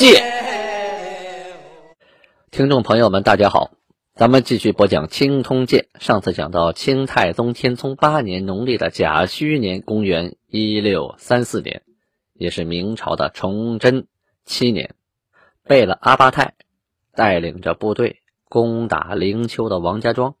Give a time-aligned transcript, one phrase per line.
[0.00, 0.14] 鉴》。
[2.50, 3.72] 听众朋友们，大家好。
[4.14, 5.88] 咱们继续播讲《清通鉴》。
[6.02, 11.82] 上次讲到清太宗天聪八年农历的甲戌年，公元一六三四年，
[12.32, 14.06] 也是明朝的崇祯
[14.46, 14.94] 七年，
[15.64, 16.54] 贝勒阿巴泰
[17.14, 20.34] 带领着部队攻打灵丘的王家庄，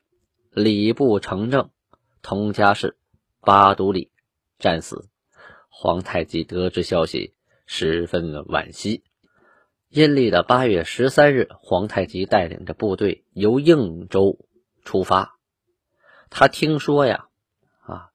[0.52, 1.68] 礼部承正
[2.22, 2.96] 通家氏
[3.42, 4.10] 八都里
[4.58, 5.10] 战死。
[5.68, 7.34] 皇太极得知消息，
[7.66, 9.04] 十分惋惜。
[9.90, 14.38] 阴历的八月十三日，皇太极带领着部队由应州
[14.84, 15.36] 出发。
[16.30, 17.26] 他听说呀，
[17.80, 18.10] 啊，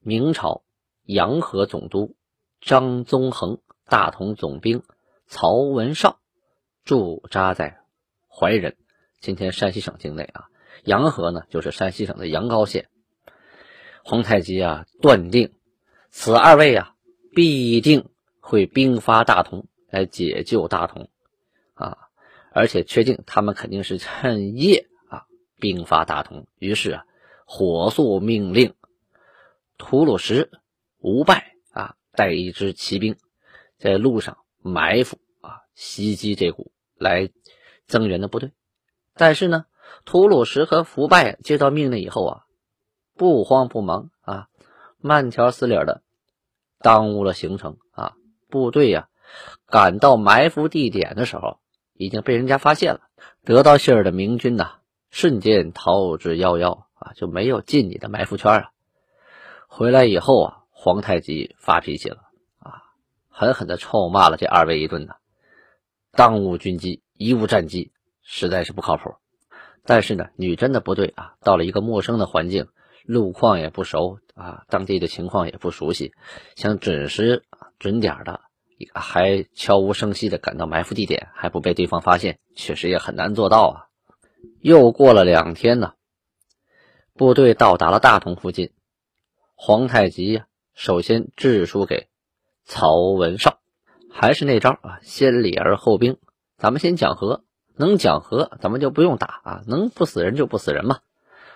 [0.00, 0.62] 明朝
[1.02, 2.16] 洋河总督
[2.62, 4.82] 张宗恒、大同总兵
[5.26, 6.20] 曹文绍
[6.86, 7.80] 驻扎在
[8.26, 8.74] 怀仁
[9.20, 10.46] （今天山西省境内）啊。
[10.84, 12.88] 洋河呢，就是山西省的阳高县。
[14.04, 15.52] 皇太极啊，断定
[16.08, 16.94] 此二位啊，
[17.34, 18.08] 必定
[18.40, 19.68] 会兵发大同。
[19.94, 21.08] 来解救大同，
[21.74, 21.96] 啊，
[22.50, 25.26] 而且确定他们肯定是趁夜啊
[25.60, 26.48] 兵发大同。
[26.58, 27.04] 于是啊，
[27.44, 28.74] 火速命令
[29.78, 30.50] 吐鲁什、
[30.98, 33.16] 吴拜啊带一支骑兵
[33.78, 37.30] 在路上埋伏啊袭击这股来
[37.86, 38.50] 增援的部队。
[39.14, 39.66] 但是呢，
[40.04, 42.46] 吐鲁什和福拜接到命令以后啊，
[43.14, 44.48] 不慌不忙啊，
[44.98, 46.02] 慢条斯理的
[46.80, 48.16] 耽误了行程啊，
[48.50, 49.08] 部队呀。
[49.66, 51.58] 赶到埋伏地点的时候，
[51.94, 53.00] 已经被人家发现了。
[53.44, 54.78] 得到信儿的明军呐，
[55.10, 58.70] 瞬间逃之夭夭啊，就没有进你的埋伏圈啊。
[59.66, 62.18] 回来以后啊，皇太极发脾气了
[62.58, 62.82] 啊，
[63.28, 65.16] 狠狠地臭骂了这二位一顿呐，
[66.12, 69.14] 当务军机，贻误战机，实在是不靠谱。
[69.84, 72.68] 但是呢，女真的部队啊，到了一个陌生的环境，
[73.04, 76.14] 路况也不熟啊，当地的情况也不熟悉，
[76.56, 77.44] 想准时
[77.78, 78.40] 准点的。
[78.92, 83.76] 还悄无声息地赶到埋伏地点，还不被对方发现，确实也很难做到啊。
[84.60, 85.94] 又过了两天呢，
[87.14, 88.72] 部队到达了大同附近。
[89.54, 92.08] 皇太极呀，首先致书给
[92.64, 93.60] 曹文绍，
[94.10, 96.18] 还是那招啊，先礼而后兵。
[96.56, 97.44] 咱们先讲和，
[97.76, 100.98] 能讲和，咱们就不用打啊，能不死人就不死人嘛。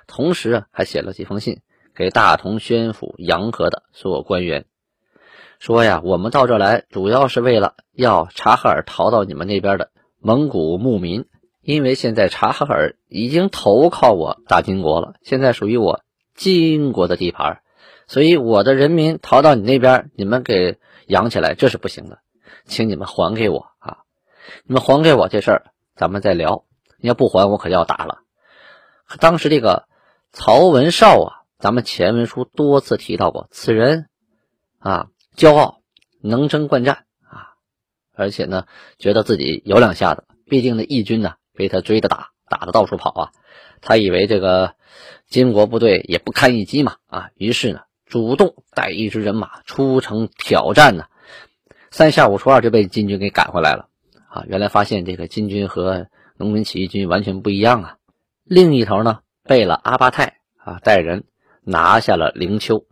[0.07, 1.61] 同时啊，还写了几封信
[1.95, 4.67] 给大同宣府、洋河的所有官员。
[5.59, 11.27] 说呀，我们到这来主要是为了要察哈尔逃到你们那边的蒙古牧民，
[11.63, 16.03] 因为现在察哈尔已经投靠我大金国了，现在属于我
[16.37, 17.61] 金国的地盘，
[18.07, 22.21] 所以我的人民逃到你那边，你们给养起来这是不行的，
[22.65, 23.99] 请你们还给我啊！
[24.65, 25.65] 你们还给我这事儿，
[25.97, 26.65] 咱们再聊。
[27.01, 28.21] 你要不还，我可要打了。
[29.19, 29.89] 当时这个
[30.33, 34.07] 曹文绍啊，咱们前文书多次提到过，此人
[34.79, 35.09] 啊。
[35.39, 35.83] 骄傲，
[36.21, 37.55] 能征惯战啊，
[38.13, 38.67] 而且呢，
[38.99, 40.25] 觉得自己有两下子。
[40.47, 43.31] 毕竟那义军呢，被他追着打，打的到处跑啊。
[43.81, 44.75] 他以为这个
[45.29, 51.05] 金国部队也不堪一击嘛啊，于是呢，主动带一支人马出城挑战呢。
[51.93, 53.89] 三下五除二就被金军给赶回来了
[54.29, 54.43] 啊。
[54.49, 57.97] 原来发现这个金军和农民起义军完全不一样啊。
[58.43, 61.23] 另一头呢，贝勒阿巴泰啊带人
[61.63, 62.85] 拿下了灵丘。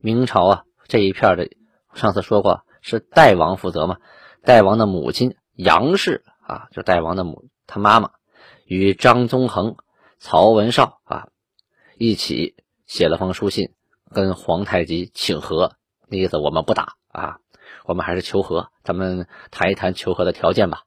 [0.00, 1.48] 明朝啊这一片的。
[1.98, 3.98] 上次说过是代王负责嘛？
[4.44, 8.12] 代王的母亲杨氏啊，就代王的母他妈妈，
[8.64, 9.74] 与张宗恒、
[10.20, 11.28] 曹文绍啊
[11.96, 12.54] 一起
[12.86, 13.74] 写了封书信，
[14.12, 15.72] 跟皇太极请和。
[16.06, 17.40] 那意思我们不打啊，
[17.84, 20.84] 我们还是求和，咱们谈一谈求和的条件吧。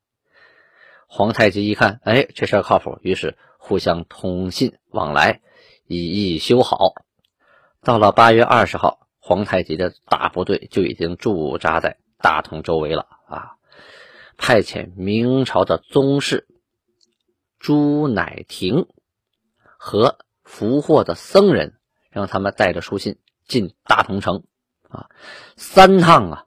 [1.08, 5.42] 皇太极一看，哎，这事靠谱，于是互相通信往来，
[5.88, 6.94] 以意修好。
[7.82, 9.00] 到了八月二十号。
[9.32, 13.56] 皇太极的大部队就已经驻扎在大同周围了啊！
[14.36, 16.50] 派遣明朝的宗室
[17.58, 18.90] 朱乃廷
[19.78, 21.78] 和俘获的僧人，
[22.10, 24.44] 让他们带着书信进大同城
[24.90, 25.10] 啊，
[25.56, 26.46] 三趟啊，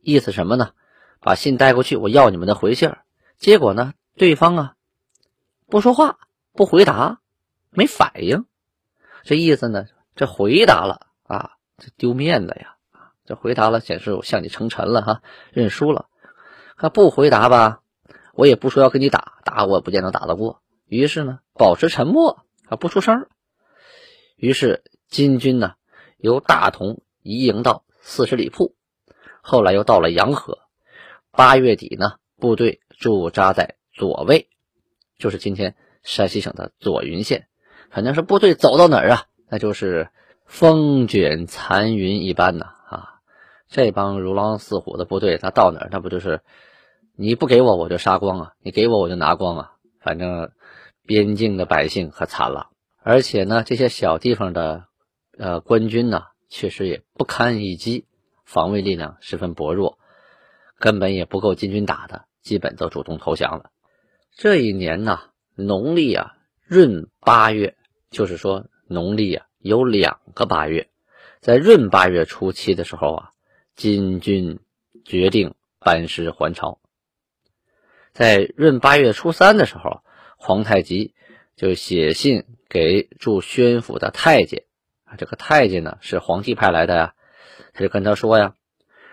[0.00, 0.72] 意思什么呢？
[1.20, 2.90] 把信带过去，我要你们的回信
[3.36, 4.74] 结果呢，对方啊
[5.66, 6.16] 不说话，
[6.54, 7.20] 不回答，
[7.68, 8.46] 没反应。
[9.22, 9.84] 这意思呢，
[10.16, 11.53] 这回答了啊。
[11.76, 12.76] 这丢面子呀！
[13.24, 16.06] 这回答了，显示我向你称臣了哈，认输了。
[16.76, 17.80] 他不回答吧，
[18.34, 20.62] 我也不说要跟你打，打我也不见能打得过。
[20.86, 23.26] 于是呢，保持沉默，啊，不出声。
[24.36, 25.74] 于是金军呢，
[26.18, 28.74] 由大同移营到四十里铺，
[29.40, 30.58] 后来又到了洋河。
[31.30, 34.48] 八月底呢，部队驻扎在左卫，
[35.18, 37.48] 就是今天山西省的左云县。
[37.90, 40.10] 反正是部队走到哪儿啊，那就是
[40.44, 43.20] 风卷残云一般呐啊！
[43.68, 46.42] 这帮如狼似虎的部队，他到哪儿，那不就是
[47.16, 48.52] 你不给我，我就杀光啊！
[48.62, 49.72] 你给我，我就拿光啊！
[50.00, 50.52] 反正
[51.06, 52.68] 边境的百姓可惨了。
[53.02, 54.84] 而且呢，这些小地方的
[55.36, 58.06] 呃官军呢，确实也不堪一击，
[58.44, 59.98] 防卫力量十分薄弱，
[60.78, 63.70] 根本也不够金军打的，基本都主动投降了。
[64.36, 65.20] 这一年呢，
[65.56, 66.32] 农历啊
[66.68, 67.76] 闰八月，
[68.10, 70.88] 就是说农历啊有两个八月，
[71.40, 73.30] 在闰八月初七的时候啊，
[73.74, 74.60] 金军
[75.04, 76.78] 决定班师还朝。
[78.12, 80.02] 在闰八月初三的时候，
[80.36, 81.14] 皇太极
[81.56, 82.44] 就写信。
[82.66, 84.64] 给驻宣府的太监
[85.04, 87.14] 啊，这个太监呢是皇帝派来的呀，
[87.72, 88.56] 他就跟他说呀：“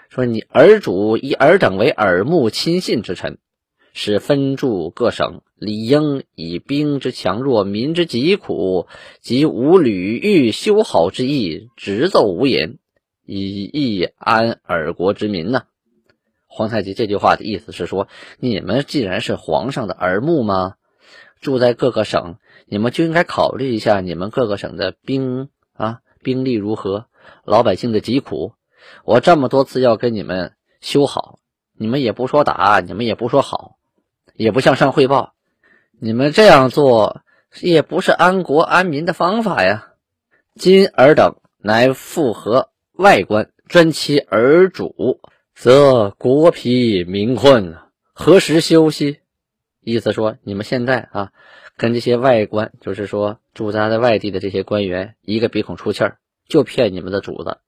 [0.09, 3.37] 说你尔主以尔等为耳目亲信之臣，
[3.93, 8.87] 使分驻各省，理应以兵之强弱、民之疾苦
[9.19, 12.79] 及无屡欲修好之意，直奏无言，
[13.27, 15.65] 以益安尔国之民呢。”
[16.49, 18.07] 皇太极这句话的意思是说，
[18.39, 20.77] 你们既然是皇上的耳目吗？
[21.41, 22.37] 住在各个省。
[22.65, 27.05] 你们就应该考虑一下你们各个省的兵啊兵力如何，
[27.45, 28.53] 老百姓的疾苦。
[29.05, 31.37] 我这么多次要跟你们修好，
[31.77, 33.77] 你们也不说打，你们也不说好，
[34.33, 35.35] 也不向上汇报。
[36.03, 37.21] 你们这样做
[37.61, 39.93] 也不是安国安民的方法呀。
[40.55, 45.19] 今尔等乃附和外官，专欺尔主，
[45.53, 47.77] 则国疲民困，
[48.13, 49.19] 何时休息？
[49.79, 51.31] 意思说你们现在啊。
[51.77, 57.59] 跟这些外官，就是说驻扎在外地的这些官员，一个鼻孔出气儿，就骗你们的主子，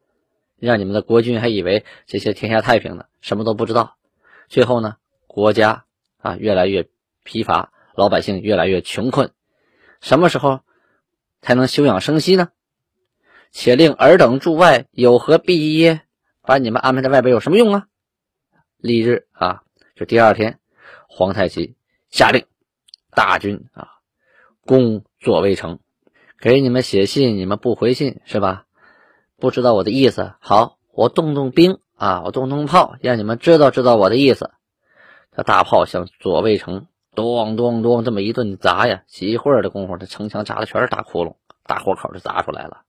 [0.57, 3.95] 让你们的国君还以为这些天下太平呢，什么都不知道。
[4.50, 4.95] 最后呢，
[5.27, 5.86] 国家
[6.18, 6.88] 啊越来越
[7.24, 9.31] 疲乏，老百姓越来越穷困，
[10.01, 10.62] 什么时候
[11.42, 12.50] 才能休养生息呢？
[13.51, 16.00] 且令尔等驻外有何裨益？
[16.42, 17.88] 把你们安排在外边有什么用啊？
[18.81, 19.63] 翌日啊，
[19.95, 20.60] 就第二天，
[21.07, 21.75] 皇太极
[22.10, 22.45] 下令，
[23.12, 23.90] 大军啊。
[24.66, 25.80] 攻左卫城，
[26.39, 28.66] 给你们写信，你们不回信是吧？
[29.38, 30.34] 不知道我的意思。
[30.39, 34.51] 好，我动动兵啊，我动动炮，让你们知道知道我的意思。
[35.36, 42.81] 这大炮向左卫城咚咚咚这么一顿砸呀，几会儿的功夫，这城墙砸的全是大窟窿，大豁口就砸出来了。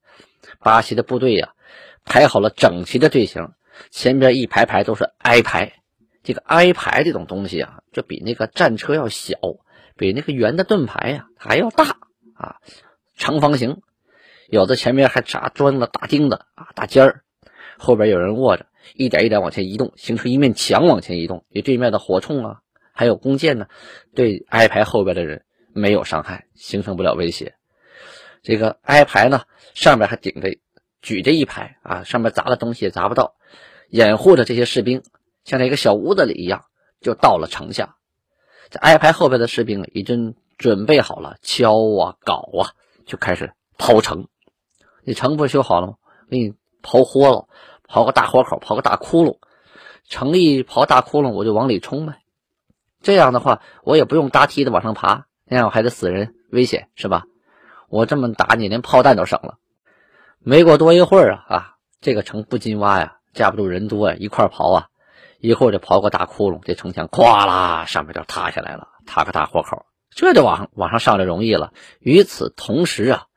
[0.59, 1.53] 巴西的部队呀，
[2.05, 3.51] 排好了整齐的队形，
[3.91, 5.73] 前边一排排都是挨排。
[6.23, 9.35] 这个挨排这种东西啊，就比那个战车要小。
[9.97, 11.85] 比那个圆的盾牌呀还要大
[12.33, 12.57] 啊，
[13.15, 13.77] 长方形，
[14.49, 17.21] 有的前面还扎砖子、大钉子啊、大尖儿，
[17.77, 21.45] 后边有人握着，一点一点往前移动，形成一面墙往前移动。
[21.47, 22.59] 与对面的火铳啊，
[22.95, 23.67] 还有弓箭呢，
[24.15, 25.43] 对挨排后边的人
[25.73, 27.55] 没有伤害，形成不了威胁。
[28.41, 29.41] 这个挨排呢，
[29.73, 30.57] 上面还顶着、
[31.01, 33.35] 举着一排啊，上面砸的东西也砸不到，
[33.89, 35.03] 掩护着这些士兵，
[35.43, 36.65] 像在一个小屋子里一样，
[37.01, 37.97] 就到了城下。
[38.69, 42.71] 这挨排后边的士兵已经准备好了锹啊、镐啊，
[43.05, 44.27] 就开始刨城。
[45.03, 45.95] 你城不修好了吗？
[46.29, 47.47] 给你刨豁了，
[47.87, 49.37] 刨个大豁口，刨个大窟窿。
[50.07, 52.19] 城一刨大窟窿，我就往里冲呗。
[53.05, 57.25] 这样的话，我也不用搭梯子往上爬，那样我还得死人，危险是吧？
[57.87, 59.59] 我这么打你，连炮弹都省了。
[60.39, 64.87] 没过多一会儿啊啊，这个城不禁挖呀，架不住人多呀，一块刨啊。
[65.39, 71.73] 一会儿就刨个大窟窿，这城墙咵啦，上面就塌下来了，塌个大豁口，这就往往上上就容易了。
[71.99, 73.27] 与此同时啊，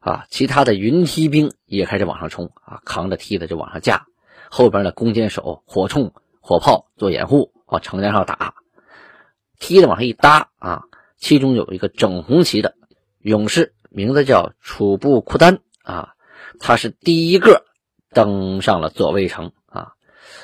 [0.00, 4.06] 啊，其他的云梯兵也开始往上冲啊，扛着梯子就往上架，
[4.50, 8.54] 后边的弓箭手、火铳、火炮做掩护，往城墙上打。
[9.62, 10.82] 梯子往上一搭啊，
[11.16, 12.74] 其中有一个整红旗的
[13.20, 16.14] 勇士，名字叫楚布库丹啊，
[16.58, 17.64] 他是第一个
[18.10, 19.92] 登上了左卫城啊。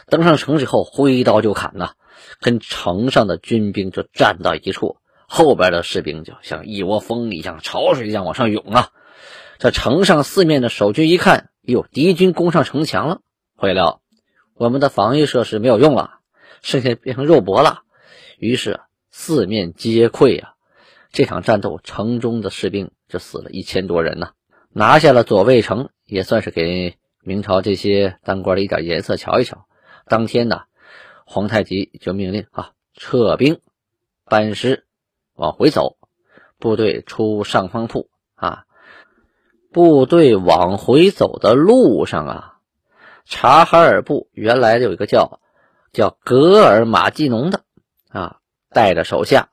[0.07, 1.95] 登上城之后，挥刀就砍呐，
[2.41, 8.91] 跟城上的军兵就站到一处，后边的士兵就像一窝蜂一样，潮水一样往上涌啊。
[9.59, 13.21] 这城上四面的守军一看，哟，敌军攻上城墙了，
[13.61, 14.01] 坏了，
[14.55, 16.21] 我们的防御设施没有用了，
[16.63, 17.83] 剩下变成肉搏了。
[18.39, 18.79] 于是
[19.11, 20.55] 四面皆溃啊。
[21.11, 24.33] 这场战斗，城中的士兵就死了一千多人呢，
[24.71, 29.67] 拿下了左卫城，也算是给明朝这些当官的一点颜色瞧一瞧。
[30.07, 30.63] 当天呢，
[31.25, 33.61] 皇太极就命令啊撤兵，
[34.25, 34.87] 班师
[35.35, 35.97] 往回走，
[36.59, 38.65] 部队出上方铺啊。
[39.71, 42.59] 部队往回走的路上啊，
[43.27, 45.41] 察哈尔部原来有一个叫
[45.93, 47.65] 叫格尔马季农的
[48.09, 48.38] 啊，
[48.71, 49.49] 带着手下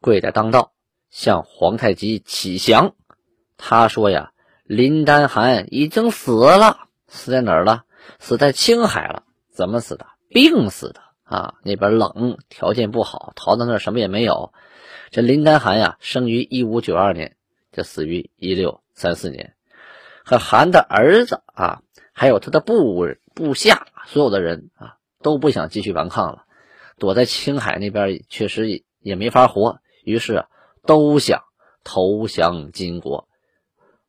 [0.00, 0.72] 跪在当道，
[1.10, 2.94] 向皇太极启降。
[3.56, 4.32] 他说呀，
[4.64, 7.84] 林丹汗已经死了，死在哪儿了？
[8.18, 9.24] 死在青海了。
[9.50, 10.06] 怎么死的？
[10.28, 11.54] 病死的啊！
[11.64, 14.52] 那边冷，条件不好，逃到那儿什么也没有。
[15.10, 17.36] 这林丹汗呀，生于一五九二年，
[17.72, 19.54] 就死于一六三四年。
[20.24, 21.80] 和汗的儿子啊，
[22.12, 26.44] 还有他的部部下，所有的人啊，都不想继续顽抗了，
[26.98, 30.46] 躲在青海那边，确实也没法活，于是
[30.84, 31.42] 都想
[31.84, 33.28] 投降金国。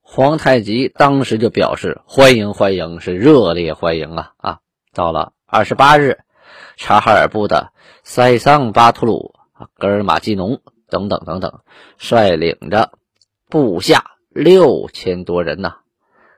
[0.01, 4.59] 皇太极当时就表示欢迎欢迎，是热烈欢迎啊啊！
[4.93, 5.33] 到了。
[5.51, 6.19] 二十八日，
[6.77, 7.71] 察哈尔部的
[8.03, 9.33] 塞桑巴图鲁、
[9.79, 11.61] 格尔马基农等等等等，
[11.97, 12.91] 率领着
[13.49, 15.77] 部下六千多人呐，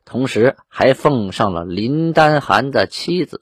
[0.05, 3.41] 同时还奉上了林丹汗的妻子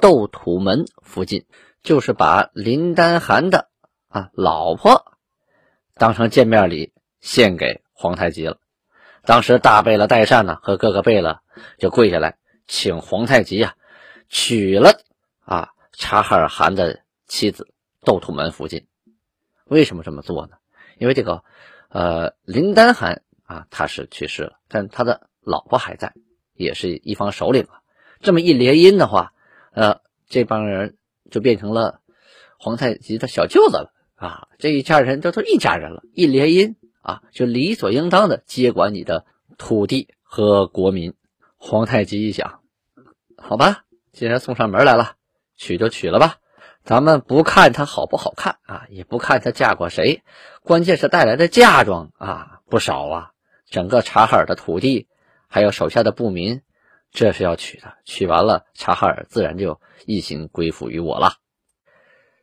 [0.00, 1.44] 窦土门附近，
[1.82, 3.68] 就是把林丹汗的
[4.08, 5.16] 啊老婆
[5.94, 8.58] 当成见面礼献给皇太极了。
[9.24, 11.40] 当时大贝勒代善呢和各个贝勒
[11.78, 13.74] 就跪下来请皇太极呀。
[14.28, 14.98] 娶了
[15.44, 17.68] 啊察哈尔汗的妻子
[18.00, 18.86] 窦土门附近，
[19.66, 20.56] 为什么这么做呢？
[20.96, 21.44] 因为这个
[21.88, 26.14] 呃林丹汗啊他是去世了，但他的老婆还在，
[26.54, 27.82] 也是一方首领啊。
[28.20, 29.34] 这么一联姻的话，
[29.72, 30.96] 呃这帮人
[31.32, 31.98] 就变成了
[32.60, 34.46] 皇太极的小舅子了啊。
[34.58, 39.24] 这一家人这都一家人了，一联姻啊就理所应当的接管你的
[39.58, 41.14] 土地和国民。
[41.64, 42.60] 皇太极一想，
[43.36, 43.84] 好吧。
[44.12, 45.12] 既然送上门来了，
[45.56, 46.36] 娶就娶了吧。
[46.82, 50.22] 咱们不看她好不好看啊，也不看她嫁过谁，
[50.62, 53.30] 关键是带来的嫁妆啊不少啊。
[53.70, 55.06] 整个察哈尔的土地，
[55.46, 56.62] 还有手下的部民，
[57.12, 57.94] 这是要娶的。
[58.04, 61.34] 娶完了，察哈尔自然就一心归附于我了。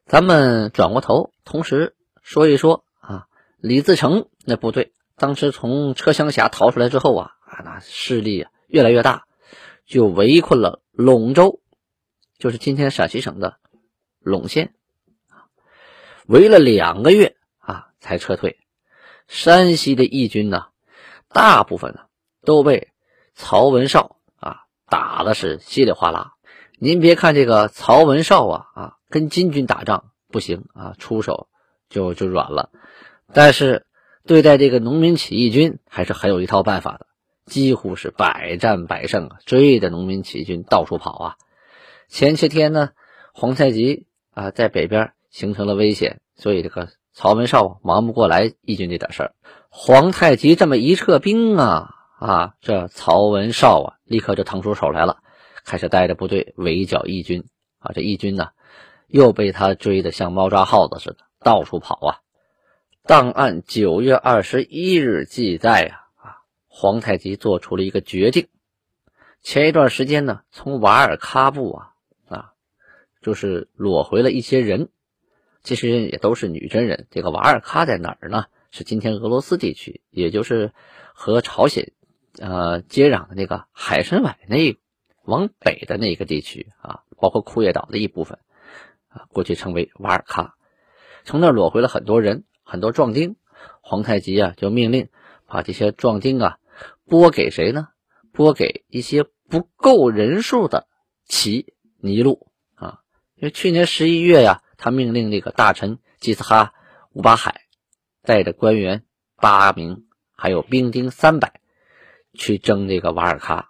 [0.05, 9.25] 咱们转过头，同时说一说啊，李自成那部队当时从车厢峡逃出来之后啊，啊，那势力越来越大，
[9.85, 10.81] 就围困了。
[10.95, 11.61] 陇州
[12.37, 13.57] 就是今天陕西省的
[14.21, 14.73] 陇县
[16.27, 18.59] 围了两个月啊才撤退。
[19.27, 20.67] 山西的义军呢，
[21.27, 22.01] 大部分呢
[22.43, 22.89] 都被
[23.33, 24.17] 曹文绍
[24.89, 26.33] 打的是稀里哗啦。
[26.77, 31.47] 您别看这个曹文绍啊啊跟金军打仗不行啊，出手
[31.89, 32.69] 就就软了，
[33.33, 33.85] 但是
[34.25, 37.07] 对待这个农民起义军还是很有一套办法的。
[37.45, 41.35] 几乎是百战百胜啊，追着农民起义军到处跑啊。
[42.07, 42.91] 前些天呢，
[43.33, 44.05] 皇太极
[44.35, 49.33] 啊在北边形成了危险，所以这个曹文绍忙不过来义军这点事儿。
[49.69, 55.23] 皇太极这么一撤兵啊啊，这曹文绍啊立刻就腾出手来了，
[55.63, 57.45] 开始带着部队围剿义军
[57.79, 57.91] 啊。
[57.95, 58.49] 这义军呢
[59.07, 62.19] 又被他追得像猫抓耗子似的，到处跑啊。
[63.03, 65.85] 档案九月二十一日记载
[66.17, 66.43] 啊。
[66.67, 68.47] 皇太极做出了一个决定，
[69.41, 71.93] 前一段时间呢，从瓦尔喀部啊
[72.27, 72.51] 啊，
[73.21, 74.89] 就是裸回了一些人，
[75.63, 77.07] 这些人也都是女真人。
[77.11, 78.45] 这个瓦尔喀在哪儿呢？
[78.71, 80.71] 是今天俄罗斯地区，也就是
[81.13, 81.91] 和朝鲜
[82.39, 84.77] 呃接壤的那个海参崴那
[85.23, 88.39] 往北的那个地区啊，包括库页岛的一部分
[89.09, 90.51] 啊，过去称为瓦尔喀。
[91.23, 93.35] 从那儿裸回了很多人，很多壮丁。
[93.81, 95.09] 皇太极啊，就命令
[95.45, 96.57] 把这些壮丁啊。
[97.05, 97.89] 拨给谁呢？
[98.31, 100.87] 拨给一些不够人数的
[101.25, 103.01] 齐尼禄啊！
[103.35, 106.73] 因为去年十一月呀，他命令那个大臣吉斯哈
[107.11, 107.61] 乌巴海
[108.23, 109.03] 带着官员
[109.35, 110.05] 八名，
[110.35, 111.58] 还有兵丁三百
[112.33, 113.65] 去征这个瓦尔喀。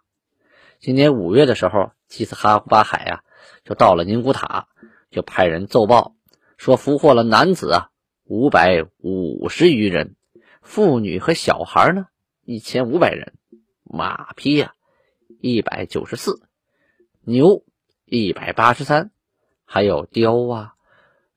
[0.80, 3.24] 今年五月的时候，基斯哈巴海呀
[3.64, 4.68] 就到了宁古塔，
[5.12, 6.16] 就派人奏报
[6.58, 7.90] 说俘获了男子啊
[8.24, 10.16] 五百五十余人，
[10.62, 12.08] 妇女和小孩呢。
[12.46, 13.34] 一千五百人，
[13.84, 14.74] 马匹呀，
[15.40, 16.42] 一百九十四，
[17.22, 17.64] 牛
[18.06, 19.12] 一百八十三，
[19.66, 20.74] 还有雕啊、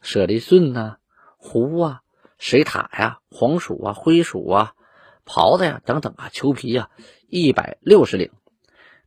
[0.00, 0.96] 舍利顺呐、
[1.36, 2.00] 狐啊、
[2.38, 4.74] 水獭呀、黄鼠啊、灰鼠啊、
[5.24, 6.90] 袍子呀等等啊，裘皮呀
[7.28, 8.30] 一百六十领，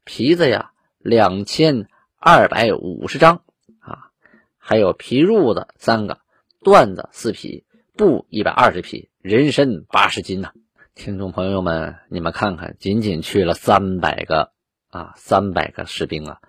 [0.04, 3.42] 皮子呀两千二百五十张
[3.80, 4.12] 啊，
[4.58, 6.20] 还有皮褥子三个，
[6.62, 10.52] 缎子四匹，布一百二十匹，人参八十斤呐。
[10.96, 14.52] 听众朋友们，你们看看，仅仅去了三百个
[14.90, 16.40] 啊，三百个士兵啊，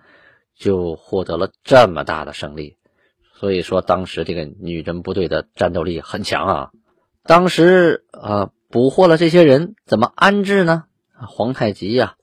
[0.55, 2.77] 就获得了这么大的胜利，
[3.33, 6.71] 所以说当时这个女真部队的战斗力很强啊。
[7.23, 10.85] 当时啊，捕获了这些人，怎么安置呢？
[11.27, 12.15] 皇太极呀，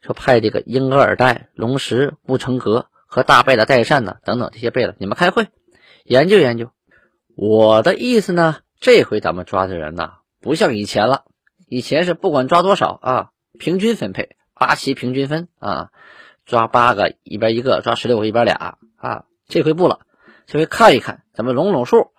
[0.00, 5.48] 就派这个英格尔岱、龙石、不成格和大贝勒代善呢等等这些贝勒，你们开会
[6.04, 6.70] 研究研究。
[7.36, 11.24] 我的意思呢，这回咱们抓的人呢，不像以前了。
[11.68, 15.90] 以前是不管抓多少啊，平均分配，八旗平均分啊，
[16.44, 19.24] 抓八个一边一个，抓十六个一边俩啊。
[19.46, 20.00] 这回不了，
[20.46, 22.10] 这回看一看，咱们拢拢数，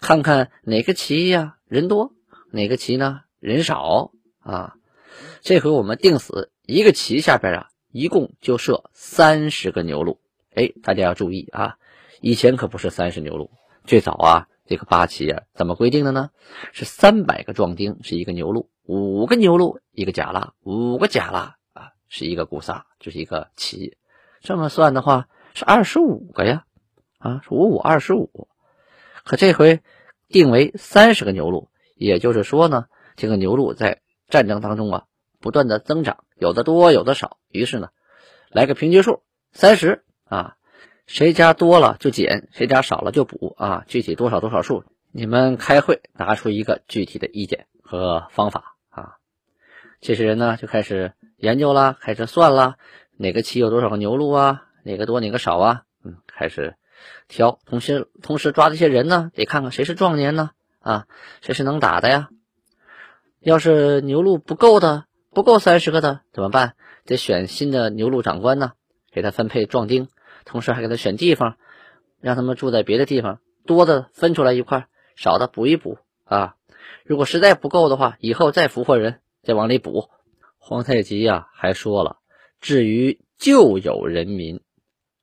[0.00, 2.12] 看看哪个旗呀人多，
[2.52, 4.74] 哪个旗呢人少啊。
[5.40, 10.20] 这回我们定死一个旗下边啊，一共就设三十个牛录。
[10.54, 11.76] 哎，大家要注意啊，
[12.20, 13.50] 以前可不是三十牛录，
[13.84, 16.30] 最早啊，这个八旗啊怎么规定的呢？
[16.72, 18.68] 是三百个壮丁是一个牛录。
[18.84, 23.96] 五个牛录一个甲拉，五个甲拉啊是一个古萨，就是一个旗。
[24.40, 26.64] 这么算的话是二十五个呀，
[27.18, 28.48] 啊五五二十五。
[29.24, 29.80] 可这回
[30.28, 31.68] 定为三十个牛录，
[32.00, 35.04] 也就是说呢，这个牛鹿在战争当中啊
[35.38, 37.36] 不断的增长，有的多有的少。
[37.50, 37.90] 于是呢，
[38.48, 40.56] 来个平均数三十啊，
[41.06, 43.84] 谁家多了就减，谁家少了就补啊。
[43.86, 49.16] 具体多少多少数，你们开会拿出一个具体的意见和方法啊。
[50.00, 52.76] 这些人呢就开始研究了，开始算了，
[53.18, 54.64] 哪个旗有多少个牛鹿啊？
[54.84, 55.82] 哪个多哪个少啊？
[56.02, 56.76] 嗯，开始
[57.28, 60.52] 挑，同时同时抓这些人呢，得看看谁是壮年呢？
[60.80, 61.06] 啊，
[61.40, 62.28] 谁是能打的呀？
[63.38, 66.74] 要是牛鹿不够的，不够三十个的怎么办？
[67.04, 68.72] 得选新的牛鹿长官呢，
[69.12, 70.08] 给他分配壮丁，
[70.44, 71.56] 同时还给他选地方，
[72.20, 76.56] 让他们住在别的地方，多的分出来一块，少的补一补啊。
[77.04, 79.20] 如果实在不够的话，以后再俘获人。
[79.42, 80.10] 再往里补，
[80.58, 82.18] 皇太极呀还说了
[82.60, 84.60] ：“至于旧有人民，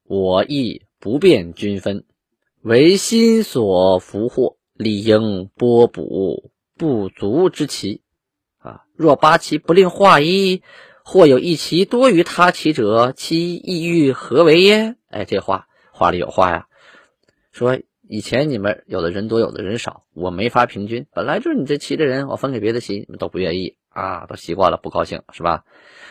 [0.03, 2.03] 我亦不变均分，
[2.63, 8.01] 唯心所俘获，理应拨补不足之旗。
[8.59, 10.61] 啊，若八旗不令划一，
[11.03, 16.67] 或有一旗多于他旗者，其意欲何为耶？”哎，这话话里有话呀，
[17.51, 23.77] 说以前你们有的人多，有的人少，我没法平均，本来就是你这旗的人，我分给别的旗，你们都不愿意。
[23.89, 25.65] 啊，都习惯了，不高兴是吧？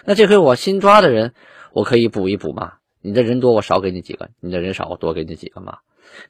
[0.04, 1.34] 那这回我新抓的人，
[1.72, 2.78] 我可以补一补嘛？
[3.00, 5.78] 你的人多，我少给你几个；你的人少，我多给你几个嘛？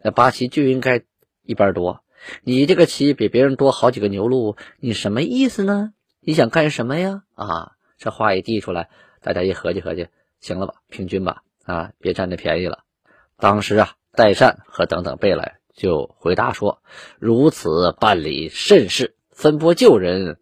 [0.02, 1.02] 那八旗就应该
[1.42, 2.02] 一边多。
[2.42, 5.92] 你这个棋比别人多好几个牛录，你什么意思呢？
[6.20, 7.22] 你想干什么呀？
[7.34, 8.88] 啊，这话一递出来，
[9.22, 10.08] 大家一合计合计，
[10.40, 10.74] 行了吧？
[10.88, 12.80] 平均吧，啊，别占这便宜了。
[13.38, 16.82] 当时啊，代善和等等贝来就回答说
[17.20, 20.38] ：“如此办理甚是，分拨旧人。”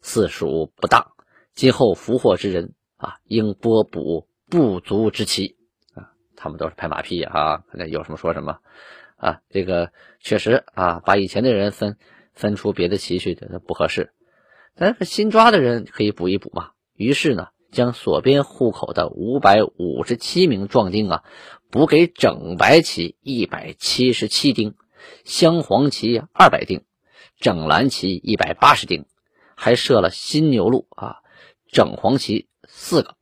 [0.00, 1.10] 四属不当，
[1.54, 5.56] 今后俘获之人啊，应拨补不足之期
[5.92, 6.14] 啊。
[6.36, 8.60] 他们都是拍马屁啊，那有什么说什么
[9.18, 9.40] 啊。
[9.50, 11.98] 这个确实啊，把以前的人分
[12.32, 14.12] 分出别的旗去，这不合适。
[14.74, 16.70] 但是新抓的人可以补一补嘛。
[16.94, 21.24] 于是呢，将所编户口的五百五十七名壮丁啊，
[21.70, 24.74] 补给整白旗一百七十七丁，
[25.24, 26.84] 镶黄旗二百丁，
[27.38, 29.04] 整蓝旗一百八十丁。
[29.60, 31.16] 还设了新牛录啊，
[31.66, 33.16] 整黄旗四个，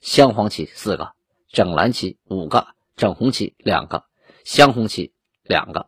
[0.00, 1.14] 镶黄旗四个，
[1.50, 4.04] 整蓝旗五个，整红旗两个，
[4.44, 5.12] 镶红旗
[5.44, 5.86] 两个，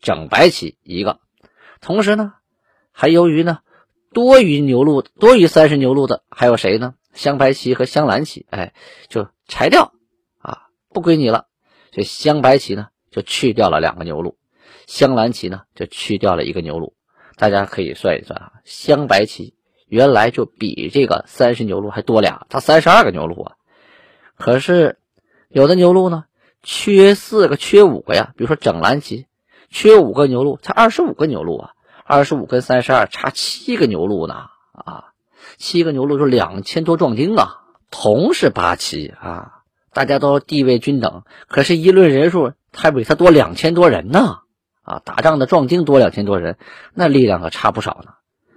[0.00, 1.20] 整白旗一个。
[1.80, 2.34] 同时呢，
[2.92, 3.58] 还由于呢
[4.12, 6.94] 多余牛录多余三十牛录的还有谁呢？
[7.12, 8.72] 镶白旗和镶蓝旗，哎，
[9.08, 9.92] 就裁掉
[10.38, 11.46] 啊，不归你了。
[11.90, 14.38] 这镶白旗呢就去掉了两个牛录，
[14.86, 16.94] 镶蓝旗呢就去掉了一个牛录。
[17.36, 19.54] 大家可以算一算啊，镶白旗
[19.86, 23.56] 原来就比这个三十牛录还多俩，它三十二个牛录啊。
[24.36, 24.98] 可是
[25.48, 26.24] 有的牛录呢，
[26.62, 28.32] 缺四个、缺五个呀。
[28.36, 29.26] 比如说整蓝旗，
[29.70, 31.70] 缺五个牛录，才二十五个牛录啊。
[32.04, 34.34] 二十五跟三十二差七个牛录呢
[34.72, 35.12] 啊，
[35.56, 37.60] 七个牛录就两千多壮丁啊。
[37.90, 44.38] 同是八旗啊，大家都地位均等，可是，一论人数，还比他多两千多人呢。
[44.82, 46.56] 啊，打仗的壮丁多两千多人，
[46.92, 48.14] 那力量可差不少呢。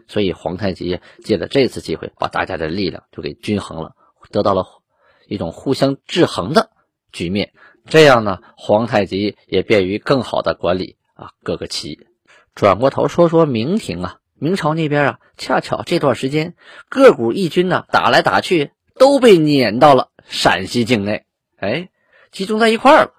[0.08, 3.92] 所以皇太极借着这次机会，把大家的力量就给均衡了，
[4.32, 4.66] 得到了
[5.28, 6.72] 一种互相制衡的
[7.12, 7.54] 局面。
[7.88, 12.08] 这样呢，皇太极也便于更好的管理啊各个旗。
[12.54, 16.56] 转过头说说明廷啊，明朝那边啊，恰巧这段时间
[16.90, 21.26] 各股义军呢打来打去，都被撵到了陕西境内，
[21.58, 21.90] 哎，
[22.32, 23.14] 集中在一块了。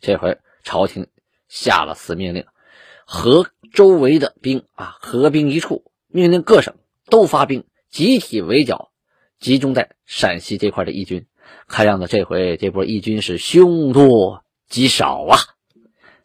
[0.00, 1.06] 这回朝廷。
[1.48, 2.44] 下了死命令，
[3.06, 6.74] 和周围的兵啊合兵一处，命令各省
[7.08, 8.90] 都发兵，集体围剿
[9.38, 11.28] 集中在陕西这块的义军。
[11.66, 15.38] 看样子这回这波义军是凶多吉少啊！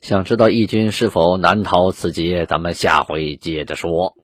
[0.01, 4.15] 想知道义军是否难逃此劫，咱们下回接着说。